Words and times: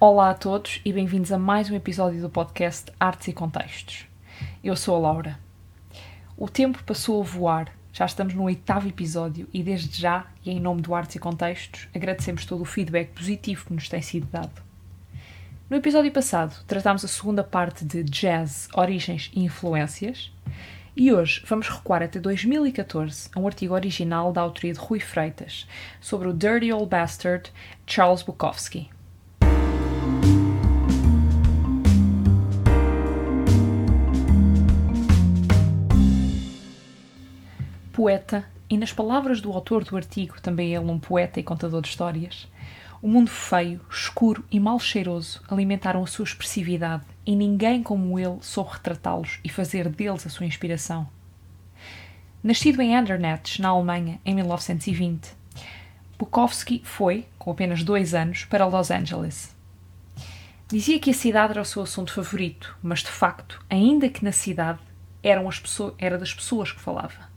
Olá 0.00 0.30
a 0.30 0.34
todos 0.34 0.80
e 0.84 0.92
bem-vindos 0.92 1.32
a 1.32 1.38
mais 1.38 1.68
um 1.68 1.74
episódio 1.74 2.20
do 2.20 2.30
podcast 2.30 2.92
Artes 3.00 3.26
e 3.26 3.32
Contextos. 3.32 4.06
Eu 4.62 4.76
sou 4.76 4.94
a 4.94 4.98
Laura. 5.00 5.36
O 6.36 6.48
tempo 6.48 6.84
passou 6.84 7.20
a 7.20 7.24
voar, 7.24 7.72
já 7.92 8.06
estamos 8.06 8.32
no 8.32 8.44
oitavo 8.44 8.86
episódio 8.86 9.48
e 9.52 9.60
desde 9.60 10.00
já, 10.00 10.26
e 10.44 10.52
em 10.52 10.60
nome 10.60 10.82
do 10.82 10.94
Artes 10.94 11.16
e 11.16 11.18
Contextos, 11.18 11.88
agradecemos 11.92 12.46
todo 12.46 12.60
o 12.60 12.64
feedback 12.64 13.08
positivo 13.08 13.66
que 13.66 13.74
nos 13.74 13.88
tem 13.88 14.00
sido 14.00 14.28
dado. 14.28 14.62
No 15.68 15.76
episódio 15.76 16.12
passado, 16.12 16.54
tratámos 16.68 17.04
a 17.04 17.08
segunda 17.08 17.42
parte 17.42 17.84
de 17.84 18.04
Jazz, 18.04 18.68
Origens 18.74 19.32
e 19.34 19.42
Influências 19.42 20.30
e 20.96 21.12
hoje 21.12 21.42
vamos 21.44 21.68
recuar 21.68 22.04
até 22.04 22.20
2014 22.20 23.30
a 23.34 23.40
um 23.40 23.48
artigo 23.48 23.74
original 23.74 24.32
da 24.32 24.42
autoria 24.42 24.72
de 24.72 24.78
Rui 24.78 25.00
Freitas 25.00 25.66
sobre 26.00 26.28
o 26.28 26.32
Dirty 26.32 26.72
Old 26.72 26.86
Bastard 26.86 27.52
Charles 27.84 28.22
Bukowski. 28.22 28.96
Poeta, 37.98 38.44
e 38.70 38.78
nas 38.78 38.92
palavras 38.92 39.40
do 39.40 39.50
autor 39.50 39.82
do 39.82 39.96
artigo, 39.96 40.40
também 40.40 40.72
ele 40.72 40.84
um 40.84 41.00
poeta 41.00 41.40
e 41.40 41.42
contador 41.42 41.82
de 41.82 41.88
histórias, 41.88 42.46
o 43.02 43.08
mundo 43.08 43.28
feio, 43.28 43.80
escuro 43.90 44.44
e 44.52 44.60
mal 44.60 44.78
cheiroso 44.78 45.42
alimentaram 45.48 46.04
a 46.04 46.06
sua 46.06 46.24
expressividade 46.24 47.02
e 47.26 47.34
ninguém 47.34 47.82
como 47.82 48.16
ele 48.16 48.38
soube 48.40 48.70
retratá-los 48.74 49.40
e 49.42 49.48
fazer 49.48 49.88
deles 49.88 50.24
a 50.24 50.30
sua 50.30 50.46
inspiração. 50.46 51.08
Nascido 52.40 52.80
em 52.80 52.94
Andernach, 52.94 53.60
na 53.60 53.70
Alemanha, 53.70 54.20
em 54.24 54.32
1920, 54.32 55.32
Bukowski 56.16 56.80
foi, 56.84 57.26
com 57.36 57.50
apenas 57.50 57.82
dois 57.82 58.14
anos, 58.14 58.44
para 58.44 58.64
Los 58.64 58.92
Angeles. 58.92 59.56
Dizia 60.68 61.00
que 61.00 61.10
a 61.10 61.14
cidade 61.14 61.50
era 61.50 61.62
o 61.62 61.64
seu 61.64 61.82
assunto 61.82 62.12
favorito, 62.12 62.78
mas 62.80 63.00
de 63.00 63.10
facto, 63.10 63.60
ainda 63.68 64.08
que 64.08 64.24
na 64.24 64.30
cidade, 64.30 64.78
eram 65.20 65.48
as 65.48 65.58
pessoas, 65.58 65.94
era 65.98 66.16
das 66.16 66.32
pessoas 66.32 66.70
que 66.70 66.80
falava. 66.80 67.27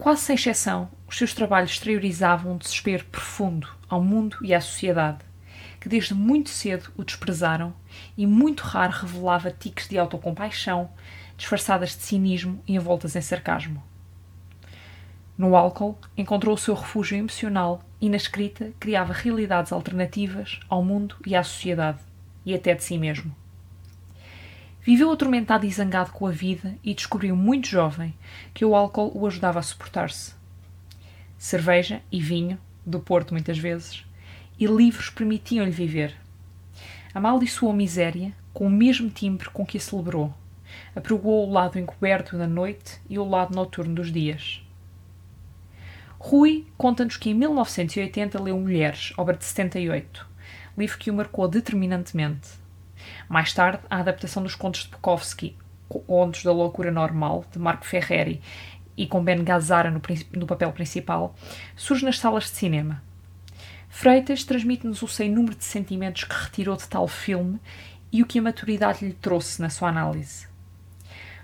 Quase 0.00 0.22
sem 0.22 0.34
exceção, 0.34 0.88
os 1.06 1.18
seus 1.18 1.34
trabalhos 1.34 1.72
exteriorizavam 1.72 2.54
um 2.54 2.56
desespero 2.56 3.04
profundo 3.04 3.68
ao 3.86 4.02
mundo 4.02 4.38
e 4.40 4.54
à 4.54 4.58
sociedade, 4.58 5.18
que 5.78 5.90
desde 5.90 6.14
muito 6.14 6.48
cedo 6.48 6.90
o 6.96 7.04
desprezaram 7.04 7.74
e 8.16 8.26
muito 8.26 8.62
raro 8.62 8.92
revelava 8.92 9.50
tiques 9.50 9.86
de 9.86 9.98
autocompaixão, 9.98 10.90
disfarçadas 11.36 11.90
de 11.90 12.02
cinismo 12.02 12.62
e 12.66 12.76
envoltas 12.76 13.14
em 13.14 13.20
sarcasmo. 13.20 13.82
No 15.36 15.54
álcool, 15.54 15.98
encontrou 16.16 16.54
o 16.54 16.58
seu 16.58 16.74
refúgio 16.74 17.18
emocional 17.18 17.84
e 18.00 18.08
na 18.08 18.16
escrita 18.16 18.72
criava 18.80 19.12
realidades 19.12 19.70
alternativas 19.70 20.60
ao 20.66 20.82
mundo 20.82 21.16
e 21.26 21.36
à 21.36 21.42
sociedade, 21.42 21.98
e 22.46 22.54
até 22.54 22.74
de 22.74 22.82
si 22.82 22.96
mesmo. 22.96 23.36
Viveu 24.82 25.12
atormentado 25.12 25.66
e 25.66 25.70
zangado 25.70 26.10
com 26.10 26.26
a 26.26 26.30
vida 26.30 26.74
e 26.82 26.94
descobriu 26.94 27.36
muito 27.36 27.68
jovem 27.68 28.14
que 28.54 28.64
o 28.64 28.74
álcool 28.74 29.12
o 29.14 29.26
ajudava 29.26 29.58
a 29.58 29.62
suportar-se. 29.62 30.32
Cerveja 31.36 32.00
e 32.10 32.18
vinho, 32.18 32.58
do 32.84 32.98
Porto 32.98 33.32
muitas 33.32 33.58
vezes, 33.58 34.06
e 34.58 34.64
livros 34.66 35.10
permitiam-lhe 35.10 35.70
viver. 35.70 36.16
Amaldiçoou 37.12 37.72
a 37.72 37.74
miséria 37.74 38.32
com 38.54 38.66
o 38.66 38.70
mesmo 38.70 39.10
timbre 39.10 39.50
com 39.50 39.66
que 39.66 39.76
a 39.76 39.80
celebrou. 39.80 40.32
Apregou 40.96 41.46
o 41.46 41.52
lado 41.52 41.78
encoberto 41.78 42.38
da 42.38 42.46
noite 42.46 43.00
e 43.08 43.18
o 43.18 43.28
lado 43.28 43.54
noturno 43.54 43.94
dos 43.94 44.10
dias. 44.10 44.64
Rui 46.18 46.66
conta-nos 46.78 47.18
que 47.18 47.30
em 47.30 47.34
1980 47.34 48.42
leu 48.42 48.58
Mulheres, 48.58 49.12
obra 49.18 49.36
de 49.36 49.44
78, 49.44 50.26
livro 50.76 50.98
que 50.98 51.10
o 51.10 51.14
marcou 51.14 51.46
determinantemente 51.48 52.59
mais 53.28 53.52
tarde, 53.52 53.80
a 53.88 53.98
adaptação 53.98 54.42
dos 54.42 54.54
contos 54.54 54.82
de 54.82 54.90
Bukowski, 54.90 55.56
Contos 55.88 56.44
da 56.44 56.52
Loucura 56.52 56.90
Normal, 56.90 57.44
de 57.50 57.58
Marco 57.58 57.84
Ferreri, 57.84 58.40
e 58.96 59.06
com 59.06 59.24
Ben 59.24 59.42
Gazzara 59.42 59.90
no, 59.90 60.00
no 60.34 60.46
papel 60.46 60.72
principal, 60.72 61.34
surge 61.74 62.04
nas 62.04 62.18
salas 62.18 62.44
de 62.44 62.50
cinema. 62.50 63.02
Freitas 63.88 64.44
transmite-nos 64.44 65.02
o 65.02 65.08
sem 65.08 65.30
número 65.30 65.56
de 65.56 65.64
sentimentos 65.64 66.24
que 66.24 66.34
retirou 66.34 66.76
de 66.76 66.88
tal 66.88 67.08
filme 67.08 67.58
e 68.12 68.22
o 68.22 68.26
que 68.26 68.38
a 68.38 68.42
maturidade 68.42 69.04
lhe 69.04 69.12
trouxe 69.12 69.60
na 69.60 69.68
sua 69.68 69.88
análise. 69.88 70.46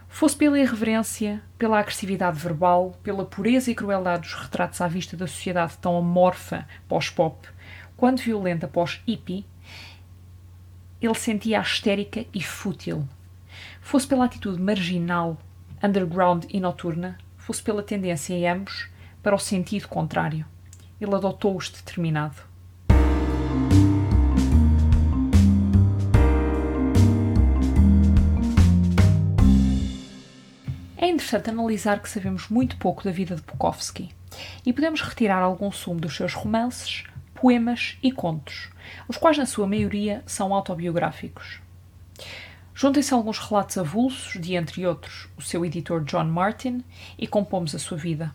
Fosse 0.08 0.36
pela 0.36 0.58
irreverência, 0.58 1.42
pela 1.58 1.78
agressividade 1.78 2.38
verbal, 2.38 2.96
pela 3.02 3.24
pureza 3.24 3.70
e 3.70 3.74
crueldade 3.74 4.22
dos 4.22 4.34
retratos 4.34 4.80
à 4.80 4.88
vista 4.88 5.16
da 5.16 5.26
sociedade 5.26 5.76
tão 5.78 5.96
amorfa 5.96 6.66
pós-pop, 6.88 7.48
quanto 7.96 8.22
violenta 8.22 8.68
pós-hippie, 8.68 9.44
ele 11.00 11.14
sentia-a 11.14 11.62
histérica 11.62 12.24
e 12.32 12.42
fútil. 12.42 13.06
Fosse 13.80 14.06
pela 14.06 14.24
atitude 14.24 14.60
marginal, 14.60 15.38
underground 15.82 16.44
e 16.48 16.58
noturna, 16.58 17.18
fosse 17.36 17.62
pela 17.62 17.82
tendência 17.82 18.34
em 18.34 18.48
ambos 18.48 18.88
para 19.22 19.34
o 19.34 19.38
sentido 19.38 19.88
contrário. 19.88 20.44
Ele 21.00 21.14
adotou-os 21.14 21.68
determinado. 21.68 22.36
É 30.96 31.08
interessante 31.08 31.50
analisar 31.50 32.00
que 32.00 32.08
sabemos 32.08 32.48
muito 32.48 32.76
pouco 32.78 33.04
da 33.04 33.10
vida 33.10 33.36
de 33.36 33.42
Bukowski 33.42 34.10
e 34.64 34.72
podemos 34.72 35.02
retirar 35.02 35.38
algum 35.38 35.70
sumo 35.70 36.00
dos 36.00 36.16
seus 36.16 36.32
romances, 36.32 37.04
poemas 37.36 37.98
e 38.02 38.10
contos, 38.10 38.70
os 39.06 39.16
quais, 39.16 39.38
na 39.38 39.46
sua 39.46 39.66
maioria, 39.66 40.22
são 40.26 40.52
autobiográficos. 40.52 41.60
Juntem-se 42.74 43.14
alguns 43.14 43.38
relatos 43.38 43.78
avulsos 43.78 44.40
de, 44.40 44.54
entre 44.54 44.86
outros, 44.86 45.28
o 45.36 45.42
seu 45.42 45.64
editor 45.64 46.04
John 46.04 46.24
Martin 46.24 46.84
e 47.18 47.26
compomos 47.26 47.74
a 47.74 47.78
sua 47.78 47.96
vida. 47.96 48.34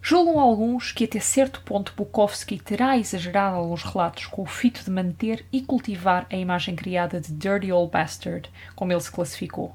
Julgam 0.00 0.38
alguns 0.38 0.92
que 0.92 1.04
até 1.04 1.18
certo 1.18 1.62
ponto 1.62 1.94
Bukowski 1.96 2.58
terá 2.58 2.98
exagerado 2.98 3.56
alguns 3.56 3.82
relatos 3.82 4.26
com 4.26 4.42
o 4.42 4.46
fito 4.46 4.84
de 4.84 4.90
manter 4.90 5.46
e 5.50 5.62
cultivar 5.62 6.26
a 6.30 6.36
imagem 6.36 6.76
criada 6.76 7.20
de 7.20 7.32
Dirty 7.32 7.72
Old 7.72 7.90
Bastard, 7.90 8.50
como 8.74 8.92
ele 8.92 9.00
se 9.00 9.10
classificou. 9.10 9.74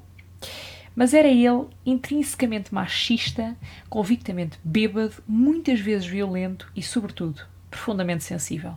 Mas 0.94 1.14
era 1.14 1.26
ele 1.26 1.66
intrinsecamente 1.84 2.72
machista, 2.72 3.56
convictamente 3.88 4.58
bêbado, 4.62 5.14
muitas 5.26 5.80
vezes 5.80 6.06
violento 6.06 6.70
e, 6.76 6.82
sobretudo, 6.82 7.42
profundamente 7.70 8.24
sensível. 8.24 8.76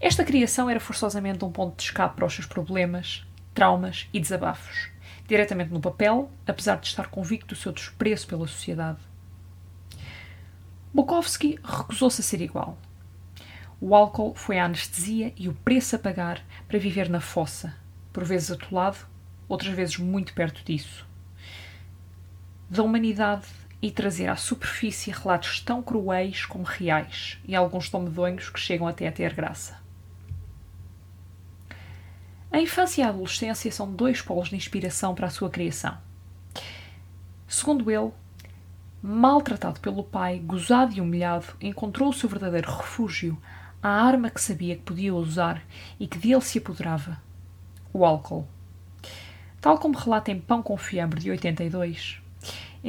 Esta 0.00 0.24
criação 0.24 0.68
era 0.68 0.80
forçosamente 0.80 1.44
um 1.44 1.50
ponto 1.50 1.76
de 1.76 1.84
escape 1.84 2.16
para 2.16 2.26
os 2.26 2.34
seus 2.34 2.46
problemas, 2.46 3.26
traumas 3.54 4.08
e 4.12 4.20
desabafos, 4.20 4.90
diretamente 5.26 5.72
no 5.72 5.80
papel, 5.80 6.30
apesar 6.46 6.76
de 6.76 6.86
estar 6.86 7.08
convicto 7.08 7.54
do 7.54 7.56
seu 7.58 7.72
desprezo 7.72 8.26
pela 8.26 8.46
sociedade. 8.46 8.98
Bukowski 10.92 11.58
recusou-se 11.62 12.20
a 12.20 12.24
ser 12.24 12.40
igual. 12.40 12.78
O 13.80 13.94
álcool 13.94 14.34
foi 14.34 14.58
a 14.58 14.64
anestesia 14.64 15.32
e 15.36 15.48
o 15.48 15.54
preço 15.54 15.96
a 15.96 15.98
pagar 15.98 16.42
para 16.66 16.78
viver 16.78 17.10
na 17.10 17.20
fossa, 17.20 17.74
por 18.12 18.24
vezes 18.24 18.50
atolado, 18.50 18.98
outras 19.48 19.74
vezes 19.74 19.98
muito 19.98 20.32
perto 20.32 20.64
disso. 20.64 21.06
Da 22.68 22.82
humanidade 22.82 23.46
e 23.80 23.90
trazer 23.90 24.28
à 24.28 24.36
superfície 24.36 25.10
relatos 25.10 25.60
tão 25.60 25.82
cruéis 25.82 26.44
como 26.44 26.64
reais 26.64 27.38
e 27.46 27.54
alguns 27.54 27.88
tão 27.88 28.00
medonhos 28.02 28.48
que 28.48 28.58
chegam 28.58 28.86
até 28.86 29.06
a 29.06 29.12
ter 29.12 29.34
graça. 29.34 29.78
A 32.50 32.60
infância 32.60 33.02
e 33.02 33.04
a 33.04 33.08
adolescência 33.08 33.70
são 33.70 33.92
dois 33.92 34.22
polos 34.22 34.48
de 34.48 34.56
inspiração 34.56 35.14
para 35.14 35.26
a 35.26 35.30
sua 35.30 35.50
criação. 35.50 35.98
Segundo 37.46 37.90
ele, 37.90 38.12
maltratado 39.02 39.78
pelo 39.80 40.02
pai, 40.02 40.38
gozado 40.38 40.94
e 40.96 41.00
humilhado, 41.00 41.46
encontrou 41.60 42.08
o 42.08 42.12
seu 42.12 42.28
verdadeiro 42.28 42.70
refúgio, 42.70 43.36
a 43.82 43.88
arma 43.88 44.30
que 44.30 44.40
sabia 44.40 44.74
que 44.74 44.82
podia 44.82 45.14
usar 45.14 45.62
e 46.00 46.06
que 46.06 46.18
dele 46.18 46.40
se 46.40 46.58
apoderava: 46.58 47.20
o 47.92 48.04
álcool. 48.04 48.48
Tal 49.60 49.78
como 49.78 49.98
relata 49.98 50.30
em 50.30 50.40
Pão 50.40 50.62
com 50.62 50.76
Fiambre 50.76 51.20
de 51.20 51.30
82, 51.30 52.22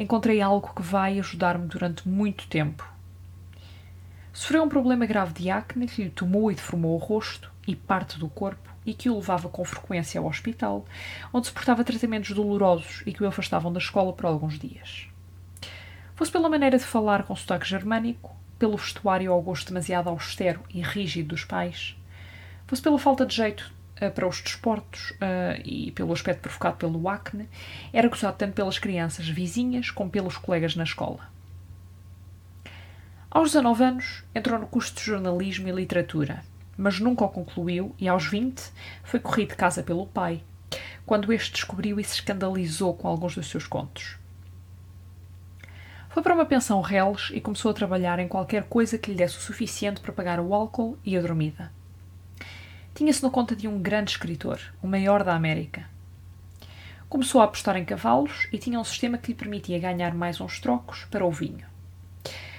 encontrei 0.02 0.40
algo 0.40 0.72
que 0.74 0.82
vai 0.82 1.18
ajudar-me 1.18 1.66
durante 1.66 2.08
muito 2.08 2.46
tempo. 2.46 2.88
Sofreu 4.32 4.62
um 4.62 4.68
problema 4.68 5.04
grave 5.04 5.34
de 5.34 5.50
acne 5.50 5.88
que 5.88 6.04
lhe 6.04 6.10
tomou 6.10 6.52
e 6.52 6.54
deformou 6.54 6.94
o 6.94 6.98
rosto 6.98 7.50
e 7.66 7.74
parte 7.74 8.16
do 8.18 8.28
corpo 8.28 8.68
e 8.86 8.94
que 8.94 9.10
o 9.10 9.16
levava 9.16 9.48
com 9.48 9.64
frequência 9.64 10.20
ao 10.20 10.26
hospital, 10.26 10.84
onde 11.32 11.48
suportava 11.48 11.82
tratamentos 11.82 12.30
dolorosos 12.30 13.02
e 13.04 13.12
que 13.12 13.24
o 13.24 13.26
afastavam 13.26 13.72
da 13.72 13.80
escola 13.80 14.12
por 14.12 14.26
alguns 14.26 14.56
dias. 14.56 15.08
Fosse 16.14 16.30
pela 16.30 16.48
maneira 16.48 16.78
de 16.78 16.84
falar 16.84 17.24
com 17.24 17.34
sotaque 17.34 17.68
germânico, 17.68 18.34
pelo 18.56 18.76
vestuário 18.76 19.32
ao 19.32 19.42
gosto 19.42 19.68
demasiado 19.68 20.08
austero 20.08 20.60
e 20.70 20.80
rígido 20.80 21.30
dos 21.30 21.44
pais, 21.44 21.96
fosse 22.66 22.82
pela 22.82 22.98
falta 22.98 23.26
de 23.26 23.34
jeito 23.34 23.72
para 24.14 24.26
os 24.26 24.40
desportos 24.40 25.10
uh, 25.12 25.60
e 25.64 25.90
pelo 25.92 26.12
aspecto 26.12 26.42
provocado 26.42 26.76
pelo 26.76 27.08
acne, 27.08 27.48
era 27.92 28.08
gozado 28.08 28.36
tanto 28.36 28.54
pelas 28.54 28.78
crianças 28.78 29.28
vizinhas 29.28 29.90
como 29.90 30.10
pelos 30.10 30.36
colegas 30.36 30.76
na 30.76 30.84
escola. 30.84 31.28
Aos 33.30 33.52
19 33.52 33.84
anos, 33.84 34.24
entrou 34.34 34.58
no 34.58 34.66
curso 34.66 34.94
de 34.94 35.02
jornalismo 35.02 35.68
e 35.68 35.72
literatura, 35.72 36.42
mas 36.76 36.98
nunca 36.98 37.24
o 37.24 37.28
concluiu 37.28 37.94
e, 37.98 38.08
aos 38.08 38.26
20, 38.26 38.62
foi 39.02 39.20
corrido 39.20 39.50
de 39.50 39.56
casa 39.56 39.82
pelo 39.82 40.06
pai, 40.06 40.42
quando 41.04 41.32
este 41.32 41.52
descobriu 41.52 42.00
e 42.00 42.04
se 42.04 42.14
escandalizou 42.14 42.94
com 42.94 43.08
alguns 43.08 43.34
dos 43.34 43.48
seus 43.48 43.66
contos. 43.66 44.16
Foi 46.08 46.22
para 46.22 46.34
uma 46.34 46.46
pensão 46.46 46.80
reles 46.80 47.30
e 47.32 47.40
começou 47.40 47.70
a 47.70 47.74
trabalhar 47.74 48.18
em 48.18 48.26
qualquer 48.26 48.64
coisa 48.64 48.96
que 48.96 49.10
lhe 49.10 49.16
desse 49.16 49.36
o 49.36 49.40
suficiente 49.40 50.00
para 50.00 50.12
pagar 50.12 50.40
o 50.40 50.54
álcool 50.54 50.98
e 51.04 51.16
a 51.16 51.20
dormida. 51.20 51.70
Tinha-se 52.98 53.22
na 53.22 53.30
conta 53.30 53.54
de 53.54 53.68
um 53.68 53.80
grande 53.80 54.10
escritor, 54.10 54.58
o 54.82 54.88
maior 54.88 55.22
da 55.22 55.32
América. 55.32 55.88
Começou 57.08 57.40
a 57.40 57.44
apostar 57.44 57.76
em 57.76 57.84
cavalos 57.84 58.48
e 58.52 58.58
tinha 58.58 58.80
um 58.80 58.82
sistema 58.82 59.16
que 59.16 59.28
lhe 59.28 59.38
permitia 59.38 59.78
ganhar 59.78 60.12
mais 60.12 60.40
uns 60.40 60.58
trocos 60.58 61.04
para 61.04 61.24
o 61.24 61.30
vinho. 61.30 61.64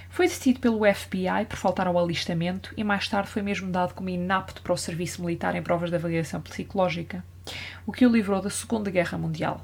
Foi 0.10 0.30
detido 0.30 0.62
pelo 0.62 0.86
FBI 0.94 1.46
por 1.50 1.58
faltar 1.58 1.88
ao 1.88 2.00
alistamento 2.00 2.74
e 2.78 2.86
mais 2.86 3.06
tarde 3.10 3.30
foi 3.30 3.42
mesmo 3.42 3.70
dado 3.70 3.94
como 3.94 4.08
inapto 4.08 4.62
para 4.62 4.72
o 4.72 4.78
serviço 4.78 5.22
militar 5.22 5.56
em 5.56 5.62
provas 5.62 5.90
de 5.90 5.98
avaliação 5.98 6.40
psicológica, 6.40 7.22
o 7.86 7.92
que 7.92 8.06
o 8.06 8.10
livrou 8.10 8.42
da 8.42 8.50
Segunda 8.50 8.90
Guerra 8.90 9.18
Mundial. 9.18 9.60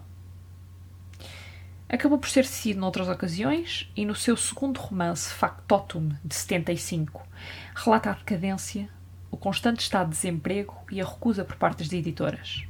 Acabou 1.88 2.18
por 2.18 2.28
ser 2.28 2.42
decidido 2.42 2.82
noutras 2.82 3.08
ocasiões 3.08 3.90
e 3.96 4.06
no 4.06 4.14
seu 4.14 4.36
segundo 4.36 4.82
romance, 4.82 5.34
Factotum, 5.34 6.12
de 6.22 6.36
75, 6.36 7.26
relata 7.74 8.10
a 8.10 8.14
decadência, 8.14 8.90
o 9.36 9.38
constante 9.38 9.82
estado 9.82 10.10
de 10.10 10.16
desemprego 10.16 10.74
e 10.90 11.02
a 11.02 11.06
recusa 11.06 11.44
por 11.44 11.58
parte 11.58 11.84
das 11.84 11.92
editoras. 11.92 12.64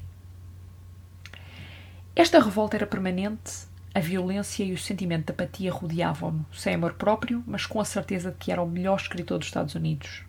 Esta 2.16 2.40
revolta 2.40 2.76
era 2.76 2.88
permanente 2.88 3.68
a 3.94 4.00
violência 4.00 4.64
e 4.64 4.74
o 4.74 4.78
sentimento 4.78 5.28
de 5.28 5.32
apatia 5.32 5.72
rodeavam-no, 5.72 6.44
sem 6.52 6.74
amor 6.74 6.96
próprio, 6.96 7.44
mas 7.46 7.68
com 7.68 7.80
a 7.80 7.86
certeza 7.86 8.32
de 8.32 8.38
que 8.38 8.52
era 8.52 8.64
o 8.64 8.68
melhor 8.68 8.98
escritor 8.98 9.38
dos 9.38 9.48
Estados 9.48 9.76
Unidos. 9.76 10.24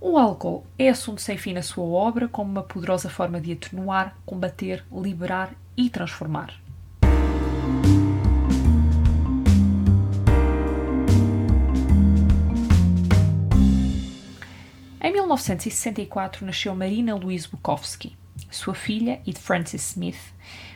O 0.00 0.18
álcool 0.18 0.66
é 0.76 0.88
assunto 0.88 1.20
sem 1.20 1.38
fim 1.38 1.52
na 1.52 1.62
sua 1.62 1.84
obra, 1.84 2.26
como 2.26 2.50
uma 2.50 2.64
poderosa 2.64 3.08
forma 3.08 3.40
de 3.40 3.52
atenuar, 3.52 4.16
combater, 4.26 4.84
liberar 4.92 5.54
e 5.76 5.88
transformar. 5.88 6.52
Em 15.04 15.12
1964 15.12 16.46
nasceu 16.46 16.74
Marina 16.74 17.14
Louise 17.14 17.46
Bukowski, 17.46 18.16
sua 18.50 18.74
filha 18.74 19.20
e 19.26 19.34
de 19.34 19.38
Francis 19.38 19.90
Smith, 19.90 20.32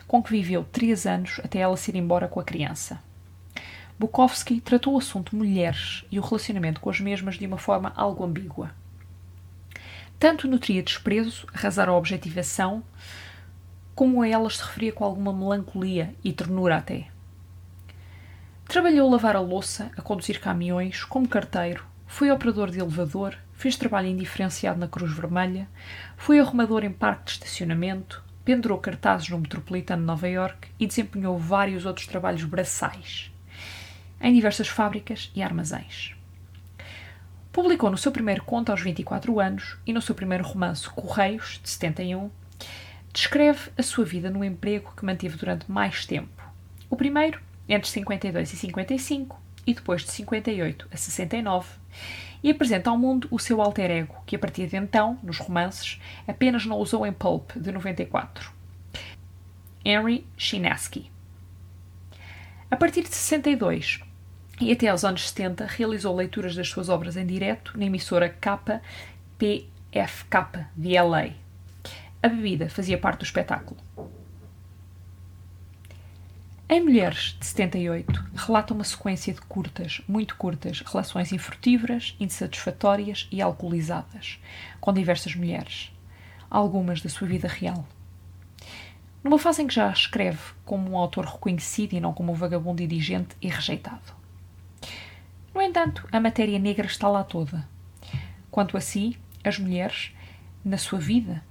com 0.06 0.22
que 0.22 0.32
viveu 0.32 0.62
três 0.70 1.06
anos 1.06 1.40
até 1.42 1.60
ela 1.60 1.78
se 1.78 1.90
ir 1.90 1.94
embora 1.96 2.28
com 2.28 2.38
a 2.38 2.44
criança. 2.44 3.02
Bukowski 3.98 4.60
tratou 4.60 4.92
o 4.92 4.98
assunto 4.98 5.34
mulheres 5.34 6.04
e 6.10 6.18
o 6.18 6.22
relacionamento 6.22 6.78
com 6.78 6.90
as 6.90 7.00
mesmas 7.00 7.36
de 7.36 7.46
uma 7.46 7.56
forma 7.56 7.90
algo 7.96 8.22
ambígua. 8.22 8.70
Tanto 10.18 10.46
nutria 10.46 10.82
desprezo, 10.82 11.46
arrasar 11.54 11.88
a 11.88 11.96
objetivação, 11.96 12.84
como 13.94 14.20
a 14.20 14.28
elas 14.28 14.58
se 14.58 14.62
referia 14.62 14.92
com 14.92 15.06
alguma 15.06 15.32
melancolia 15.32 16.14
e 16.22 16.34
ternura 16.34 16.76
até. 16.76 17.06
Trabalhou 18.66 19.08
lavar 19.08 19.36
a 19.36 19.40
louça, 19.40 19.90
a 19.96 20.02
conduzir 20.02 20.38
caminhões, 20.38 21.02
como 21.02 21.26
carteiro, 21.26 21.82
foi 22.06 22.30
operador 22.30 22.70
de 22.70 22.78
elevador, 22.78 23.34
fez 23.58 23.76
trabalho 23.76 24.06
indiferenciado 24.06 24.78
na 24.78 24.86
Cruz 24.86 25.12
Vermelha, 25.12 25.68
foi 26.16 26.38
arrumador 26.38 26.84
em 26.84 26.92
parque 26.92 27.24
de 27.24 27.30
estacionamento, 27.32 28.24
pendurou 28.44 28.78
cartazes 28.78 29.28
no 29.28 29.38
Metropolitano 29.38 30.00
de 30.00 30.06
Nova 30.06 30.28
York 30.28 30.68
e 30.78 30.86
desempenhou 30.86 31.36
vários 31.36 31.84
outros 31.84 32.06
trabalhos 32.06 32.44
braçais 32.44 33.32
em 34.20 34.32
diversas 34.32 34.68
fábricas 34.68 35.30
e 35.34 35.42
armazéns. 35.42 36.14
Publicou 37.52 37.90
no 37.90 37.98
seu 37.98 38.12
primeiro 38.12 38.44
conto 38.44 38.70
aos 38.70 38.80
24 38.80 39.40
anos 39.40 39.76
e 39.84 39.92
no 39.92 40.00
seu 40.00 40.14
primeiro 40.14 40.44
romance 40.44 40.88
Correios, 40.88 41.60
de 41.60 41.68
71, 41.68 42.30
descreve 43.12 43.70
a 43.76 43.82
sua 43.82 44.04
vida 44.04 44.30
no 44.30 44.44
emprego 44.44 44.92
que 44.96 45.04
manteve 45.04 45.36
durante 45.36 45.70
mais 45.70 46.06
tempo. 46.06 46.42
O 46.88 46.96
primeiro, 46.96 47.40
entre 47.68 47.90
52 47.90 48.52
e 48.52 48.56
55, 48.56 49.40
e 49.66 49.74
depois 49.74 50.02
de 50.02 50.10
58 50.12 50.88
a 50.92 50.96
69, 50.96 51.68
e 52.42 52.50
apresenta 52.50 52.90
ao 52.90 52.98
mundo 52.98 53.28
o 53.30 53.38
seu 53.38 53.60
alter 53.60 53.90
ego, 53.90 54.16
que 54.26 54.36
a 54.36 54.38
partir 54.38 54.66
de 54.66 54.76
então, 54.76 55.18
nos 55.22 55.38
romances, 55.38 56.00
apenas 56.26 56.64
não 56.66 56.78
usou 56.78 57.06
em 57.06 57.12
Pulp, 57.12 57.52
de 57.56 57.72
94. 57.72 58.52
Henry 59.84 60.26
Chinaski. 60.36 61.10
A 62.70 62.76
partir 62.76 63.02
de 63.02 63.08
62 63.08 64.00
e 64.60 64.72
até 64.72 64.88
aos 64.88 65.04
anos 65.04 65.28
70, 65.28 65.64
realizou 65.66 66.14
leituras 66.14 66.54
das 66.54 66.68
suas 66.68 66.88
obras 66.88 67.16
em 67.16 67.24
direto 67.24 67.78
na 67.78 67.86
emissora 67.86 68.28
KPFK 68.28 68.80
de 70.76 71.00
LA. 71.00 71.30
A 72.22 72.28
bebida 72.28 72.68
fazia 72.68 72.98
parte 72.98 73.20
do 73.20 73.24
espetáculo. 73.24 73.87
Em 76.70 76.82
Mulheres, 76.82 77.34
de 77.40 77.46
78, 77.46 78.26
relata 78.34 78.74
uma 78.74 78.84
sequência 78.84 79.32
de 79.32 79.40
curtas, 79.40 80.02
muito 80.06 80.36
curtas, 80.36 80.82
relações 80.82 81.32
infrutíferas, 81.32 82.14
insatisfatórias 82.20 83.26
e 83.32 83.40
alcoolizadas, 83.40 84.38
com 84.78 84.92
diversas 84.92 85.34
mulheres, 85.34 85.90
algumas 86.50 87.00
da 87.00 87.08
sua 87.08 87.26
vida 87.26 87.48
real. 87.48 87.88
Numa 89.24 89.38
fase 89.38 89.62
em 89.62 89.66
que 89.66 89.74
já 89.74 89.90
escreve 89.90 90.38
como 90.66 90.90
um 90.90 90.98
autor 90.98 91.24
reconhecido 91.24 91.94
e 91.94 92.00
não 92.00 92.12
como 92.12 92.32
um 92.32 92.36
vagabundo 92.36 92.82
indigente 92.82 93.34
e 93.40 93.48
rejeitado. 93.48 94.12
No 95.54 95.62
entanto, 95.62 96.06
a 96.12 96.20
matéria 96.20 96.58
negra 96.58 96.86
está 96.86 97.08
lá 97.08 97.24
toda. 97.24 97.66
Quanto 98.50 98.76
a 98.76 98.80
si, 98.82 99.18
as 99.42 99.58
mulheres, 99.58 100.12
na 100.62 100.76
sua 100.76 100.98
vida, 100.98 101.42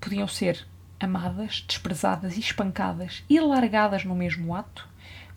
podiam 0.00 0.26
ser 0.26 0.66
amadas, 0.98 1.64
desprezadas 1.66 2.36
e 2.36 2.40
espancadas 2.40 3.22
e 3.28 3.38
largadas 3.40 4.04
no 4.04 4.14
mesmo 4.14 4.54
ato, 4.54 4.88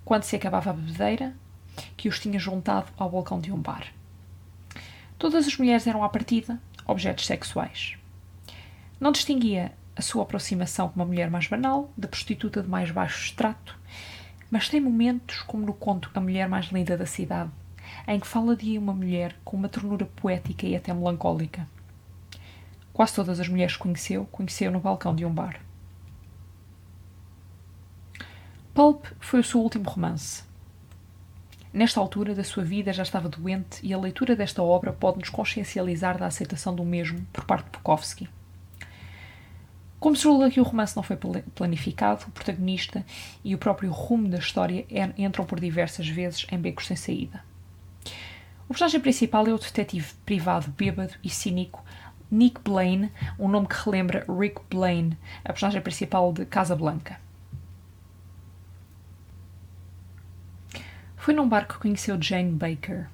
quando 0.06 0.24
se 0.24 0.36
acabava 0.36 0.70
a 0.70 0.74
bebedeira, 0.74 1.36
que 1.96 2.10
os 2.10 2.20
tinha 2.20 2.40
juntado 2.40 2.92
ao 2.98 3.10
balcão 3.10 3.40
de 3.40 3.52
um 3.52 3.58
bar. 3.58 3.86
Todas 5.18 5.48
as 5.48 5.58
mulheres 5.58 5.86
eram, 5.86 6.04
à 6.04 6.10
partida, 6.10 6.60
objetos 6.86 7.26
sexuais. 7.26 7.98
Não 9.00 9.12
distinguia 9.12 9.74
a 9.96 10.02
sua 10.02 10.24
aproximação 10.24 10.88
com 10.88 10.96
uma 10.96 11.06
mulher 11.06 11.30
mais 11.30 11.48
banal, 11.48 11.92
da 11.98 12.08
prostituta 12.08 12.62
de 12.62 12.70
mais 12.70 12.90
baixo 12.90 13.26
extrato, 13.26 13.78
mas 14.50 14.70
tem 14.70 14.80
momentos, 14.80 15.42
como 15.42 15.66
no 15.66 15.74
conto 15.74 16.10
A 16.16 16.20
Mulher 16.20 16.48
Mais 16.48 16.68
Linda 16.68 16.98
da 16.98 17.06
Cidade, 17.06 17.52
em 18.08 18.20
que 18.20 18.28
fala 18.28 18.56
de 18.56 18.78
uma 18.78 18.94
mulher 18.94 19.36
com 19.44 19.58
uma 19.58 19.70
ternura 19.70 20.06
poética 20.06 20.66
e 20.66 20.76
até 20.76 20.94
melancólica. 20.94 21.68
Quase 23.00 23.14
todas 23.14 23.40
as 23.40 23.48
mulheres 23.48 23.78
que 23.78 23.84
conheceu, 23.84 24.26
conheceu 24.26 24.70
no 24.70 24.82
balcão 24.82 25.16
de 25.16 25.24
um 25.24 25.34
bar. 25.34 25.62
Pulp 28.74 29.06
foi 29.22 29.40
o 29.40 29.44
seu 29.44 29.62
último 29.62 29.90
romance. 29.90 30.44
Nesta 31.72 32.02
altura 32.02 32.36
da 32.36 32.44
sua 32.44 32.62
vida 32.62 32.92
já 32.92 33.04
estava 33.04 33.30
doente 33.30 33.80
e 33.82 33.94
a 33.94 33.98
leitura 33.98 34.36
desta 34.36 34.62
obra 34.62 34.92
pode-nos 34.92 35.30
consciencializar 35.30 36.18
da 36.18 36.26
aceitação 36.26 36.76
do 36.76 36.84
mesmo 36.84 37.26
por 37.32 37.46
parte 37.46 37.68
de 37.68 37.78
Bukowski. 37.78 38.28
Como 39.98 40.18
se 40.18 40.24
julga 40.24 40.52
que 40.52 40.60
o 40.60 40.64
romance 40.64 40.94
não 40.94 41.02
foi 41.02 41.18
planificado, 41.56 42.26
o 42.28 42.32
protagonista 42.32 43.06
e 43.46 43.56
o 43.56 43.58
próprio 43.58 43.92
rumo 43.92 44.28
da 44.28 44.40
história 44.40 44.86
entram 45.18 45.46
por 45.46 45.62
diversas 45.62 46.10
vezes 46.10 46.46
em 46.52 46.60
becos 46.60 46.86
sem 46.86 46.98
saída. 46.98 47.46
O 48.66 48.74
personagem 48.74 49.00
principal 49.00 49.48
é 49.48 49.54
o 49.54 49.58
detetive 49.58 50.14
privado 50.26 50.70
bêbado 50.78 51.14
e 51.24 51.30
cínico 51.30 51.82
Nick 52.32 52.62
Blaine, 52.62 53.12
um 53.40 53.48
nome 53.48 53.68
que 53.68 53.76
relembra 53.84 54.24
Rick 54.30 54.62
Blaine, 54.70 55.18
a 55.44 55.52
personagem 55.52 55.82
principal 55.82 56.32
de 56.32 56.46
Casablanca. 56.46 57.20
Foi 61.18 61.34
num 61.34 61.50
bar 61.50 61.68
que 61.68 61.80
conheceu 61.80 62.22
Jane 62.22 62.52
Baker, 62.52 63.08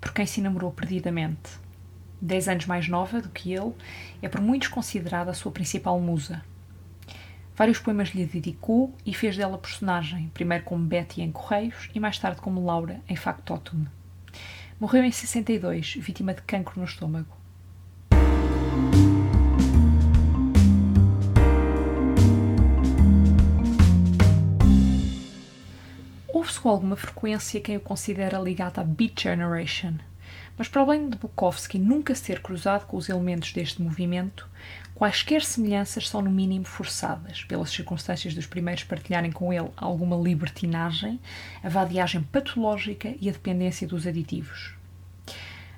por 0.00 0.12
quem 0.12 0.26
se 0.26 0.40
namorou 0.40 0.72
perdidamente. 0.72 1.58
Dez 2.20 2.48
anos 2.48 2.66
mais 2.66 2.88
nova 2.88 3.22
do 3.22 3.28
que 3.28 3.52
ele, 3.52 3.74
é 4.20 4.28
por 4.28 4.40
muitos 4.40 4.66
considerada 4.66 5.30
a 5.30 5.34
sua 5.34 5.52
principal 5.52 6.00
musa. 6.00 6.42
Vários 7.54 7.78
poemas 7.78 8.08
lhe 8.08 8.26
dedicou 8.26 8.92
e 9.06 9.14
fez 9.14 9.36
dela 9.36 9.56
personagem, 9.56 10.32
primeiro 10.34 10.64
como 10.64 10.84
Betty 10.84 11.22
em 11.22 11.30
Correios 11.30 11.88
e 11.94 12.00
mais 12.00 12.18
tarde 12.18 12.40
como 12.40 12.64
Laura 12.64 13.00
em 13.08 13.14
Factotum. 13.14 13.86
Morreu 14.80 15.04
em 15.04 15.12
62, 15.12 15.94
vítima 15.94 16.34
de 16.34 16.42
cancro 16.42 16.80
no 16.80 16.86
estômago. 16.86 17.37
Ouve-se 26.38 26.60
com 26.60 26.68
alguma 26.68 26.94
frequência 26.94 27.60
quem 27.60 27.78
o 27.78 27.80
considera 27.80 28.38
ligado 28.38 28.78
à 28.78 28.84
Beat 28.84 29.22
Generation, 29.22 29.94
Mas 30.56 30.68
para 30.68 30.82
além 30.82 31.10
de 31.10 31.18
Bukowski 31.18 31.80
nunca 31.80 32.14
se 32.14 32.22
ter 32.22 32.40
cruzado 32.40 32.86
com 32.86 32.96
os 32.96 33.08
elementos 33.08 33.52
deste 33.52 33.82
movimento, 33.82 34.48
quaisquer 34.94 35.42
semelhanças 35.42 36.08
são 36.08 36.22
no 36.22 36.30
mínimo 36.30 36.64
forçadas, 36.64 37.42
pelas 37.42 37.70
circunstâncias 37.70 38.34
dos 38.34 38.46
primeiros 38.46 38.84
partilharem 38.84 39.32
com 39.32 39.52
ele 39.52 39.68
alguma 39.76 40.14
libertinagem, 40.14 41.18
a 41.60 41.68
vadiagem 41.68 42.22
patológica 42.22 43.12
e 43.20 43.28
a 43.28 43.32
dependência 43.32 43.88
dos 43.88 44.06
aditivos. 44.06 44.74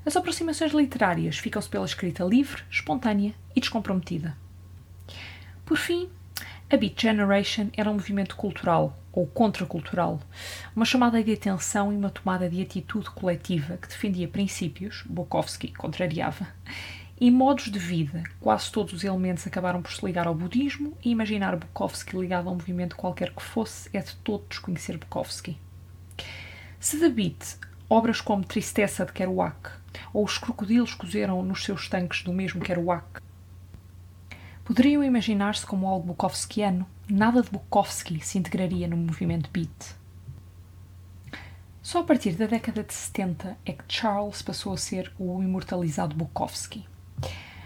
As 0.04 0.14
aproximações 0.14 0.72
literárias 0.72 1.38
ficam-se 1.38 1.70
pela 1.70 1.86
escrita 1.86 2.22
livre, 2.22 2.62
espontânea 2.70 3.32
e 3.56 3.60
descomprometida. 3.60 4.36
Por 5.64 5.78
fim, 5.78 6.10
a 6.72 6.76
Beat 6.76 7.02
Generation 7.02 7.68
era 7.76 7.90
um 7.90 7.94
movimento 7.94 8.36
cultural, 8.36 8.96
ou 9.12 9.26
contracultural, 9.26 10.20
uma 10.74 10.84
chamada 10.84 11.20
de 11.22 11.32
atenção 11.32 11.92
e 11.92 11.96
uma 11.96 12.10
tomada 12.10 12.48
de 12.48 12.62
atitude 12.62 13.10
coletiva 13.10 13.76
que 13.76 13.88
defendia 13.88 14.28
princípios, 14.28 15.02
Bukowski 15.04 15.72
contrariava, 15.72 16.46
e 17.20 17.28
modos 17.28 17.72
de 17.72 17.78
vida. 17.78 18.22
Quase 18.40 18.70
todos 18.70 18.92
os 18.92 19.02
elementos 19.02 19.44
acabaram 19.48 19.82
por 19.82 19.92
se 19.92 20.06
ligar 20.06 20.28
ao 20.28 20.34
budismo 20.34 20.96
e 21.04 21.10
imaginar 21.10 21.56
Bukowski 21.56 22.16
ligado 22.16 22.48
a 22.48 22.52
um 22.52 22.54
movimento 22.54 22.94
qualquer 22.94 23.34
que 23.34 23.42
fosse 23.42 23.90
é 23.92 23.98
de 23.98 24.14
todo 24.16 24.46
desconhecer 24.48 24.96
Bukowski. 24.96 25.58
Se 26.78 27.00
da 27.00 27.08
Beat, 27.08 27.58
obras 27.88 28.20
como 28.20 28.44
Tristeza 28.44 29.04
de 29.04 29.12
Kerouac 29.12 29.70
ou 30.14 30.24
Os 30.24 30.38
Crocodilos 30.38 30.94
cozeram 30.94 31.42
nos 31.42 31.64
seus 31.64 31.88
tanques 31.88 32.22
do 32.22 32.32
mesmo 32.32 32.60
Kerouac 32.60 33.20
Poderiam 34.70 35.02
imaginar-se 35.02 35.66
como 35.66 35.88
algo 35.88 36.06
Bukowskiano, 36.06 36.86
nada 37.08 37.42
de 37.42 37.50
Bukowski 37.50 38.24
se 38.24 38.38
integraria 38.38 38.86
no 38.86 38.96
movimento 38.96 39.50
beat. 39.52 39.96
Só 41.82 41.98
a 41.98 42.04
partir 42.04 42.34
da 42.34 42.46
década 42.46 42.84
de 42.84 42.94
70 42.94 43.58
é 43.66 43.72
que 43.72 43.82
Charles 43.88 44.42
passou 44.42 44.72
a 44.72 44.76
ser 44.76 45.12
o 45.18 45.42
imortalizado 45.42 46.14
Bukowski. 46.14 46.86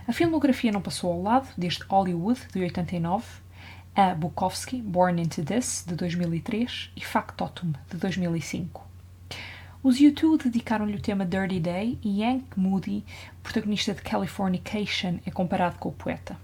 A 0.08 0.14
filmografia 0.14 0.72
não 0.72 0.80
passou 0.80 1.12
ao 1.12 1.20
lado, 1.20 1.48
desde 1.58 1.84
Hollywood, 1.84 2.40
de 2.50 2.60
89, 2.60 3.26
a 3.94 4.14
Bukowski, 4.14 4.80
Born 4.80 5.20
Into 5.20 5.44
This, 5.44 5.84
de 5.86 5.96
2003, 5.96 6.90
e 6.96 7.04
Factotum, 7.04 7.74
de 7.90 7.98
2005. 7.98 8.82
Os 9.82 9.98
U2 9.98 10.44
dedicaram-lhe 10.44 10.96
o 10.96 11.02
tema 11.02 11.26
Dirty 11.26 11.60
Day 11.60 11.98
e 12.02 12.24
Hank 12.24 12.58
Moody, 12.58 13.04
protagonista 13.42 13.92
de 13.92 14.00
Californication, 14.00 15.18
é 15.26 15.30
comparado 15.30 15.76
com 15.76 15.90
o 15.90 15.92
poeta. 15.92 16.34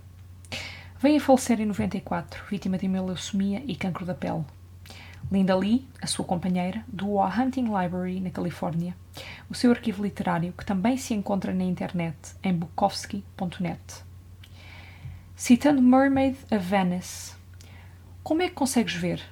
Veio 1.03 1.17
a 1.17 1.21
falecer 1.21 1.59
em 1.59 1.65
94, 1.65 2.45
vítima 2.51 2.77
de 2.77 2.87
leucemia 2.87 3.65
e 3.67 3.75
cancro 3.75 4.05
da 4.05 4.15
pele. 4.15 4.45
Linda 5.33 5.57
Lee, 5.57 5.89
a 6.03 6.07
sua 6.07 6.27
companheira, 6.27 6.85
doou 6.87 7.23
à 7.23 7.29
Hunting 7.29 7.65
Library, 7.65 8.21
na 8.21 8.29
Califórnia, 8.29 8.95
o 9.49 9.55
seu 9.55 9.71
arquivo 9.71 10.03
literário, 10.03 10.53
que 10.53 10.63
também 10.63 10.99
se 10.99 11.15
encontra 11.15 11.55
na 11.55 11.65
internet 11.65 12.37
em 12.43 12.53
bukowski.net. 12.53 13.81
Citando 15.35 15.81
Mermaid 15.81 16.37
of 16.53 16.59
Venice: 16.59 17.35
Como 18.23 18.43
é 18.43 18.51
que 18.51 18.55
consegues 18.55 18.93
ver? 18.93 19.23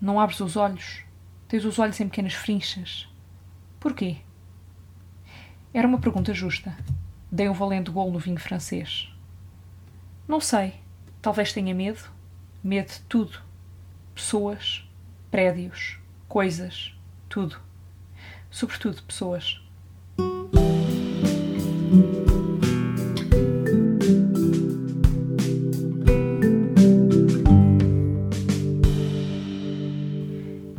Não 0.00 0.18
abres 0.18 0.40
os 0.40 0.56
olhos? 0.56 1.04
Tens 1.46 1.64
os 1.64 1.78
olhos 1.78 2.00
em 2.00 2.08
pequenas 2.08 2.34
frinchas? 2.34 3.08
Porquê? 3.78 4.16
Era 5.72 5.86
uma 5.86 6.00
pergunta 6.00 6.34
justa. 6.34 6.76
Dei 7.30 7.48
um 7.48 7.54
valente 7.54 7.92
gol 7.92 8.10
no 8.10 8.18
vinho 8.18 8.40
francês. 8.40 9.08
Não 10.26 10.40
sei. 10.40 10.81
Talvez 11.22 11.52
tenha 11.52 11.72
medo. 11.72 12.00
Medo 12.64 12.88
de 12.88 13.00
tudo. 13.02 13.38
Pessoas, 14.12 14.84
prédios, 15.30 15.98
coisas, 16.28 16.92
tudo. 17.28 17.56
Sobretudo 18.50 19.00
pessoas. 19.04 19.60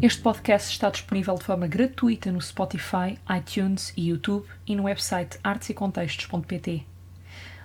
Este 0.01 0.21
podcast 0.21 0.69
está 0.69 0.89
disponível 0.89 1.35
de 1.35 1.45
forma 1.45 1.67
gratuita 1.67 2.29
no 2.29 2.39
Spotify, 2.39 3.17
iTunes 3.33 3.93
e 3.95 4.09
YouTube 4.09 4.45
e 4.67 4.75
no 4.75 4.83
website 4.83 5.39
artesecontextos.pt. 5.41 6.92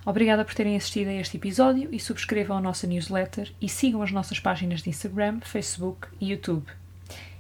Obrigada 0.08 0.42
por 0.42 0.54
terem 0.54 0.74
assistido 0.74 1.08
a 1.08 1.12
este 1.12 1.36
episódio 1.36 1.90
e 1.92 2.00
subscrevam 2.00 2.56
a 2.56 2.62
nossa 2.62 2.86
newsletter 2.86 3.52
e 3.60 3.68
sigam 3.68 4.00
as 4.00 4.10
nossas 4.10 4.40
páginas 4.40 4.80
de 4.80 4.88
Instagram, 4.88 5.40
Facebook 5.42 6.08
e 6.18 6.30
YouTube. 6.30 6.64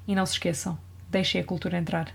E 0.06 0.14
não 0.14 0.26
se 0.26 0.34
esqueçam, 0.34 0.78
deixem 1.08 1.40
a 1.40 1.44
cultura 1.44 1.78
entrar. 1.78 2.14